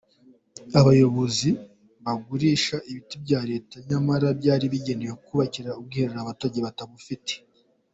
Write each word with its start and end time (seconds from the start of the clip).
Aba 0.77 0.85
bayobozi 0.87 1.49
bagurishaga 2.05 2.87
ibiti 2.91 3.15
bya 3.23 3.39
Leta 3.49 3.75
nyamara 3.89 4.27
byari 4.39 4.65
byaragenewe 4.73 5.13
kubakira 5.25 5.77
ubwiherero 5.79 6.19
abaturage 6.21 6.59
batabufite. 6.67 7.33